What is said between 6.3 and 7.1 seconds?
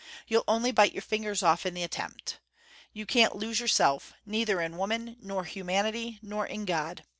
in God.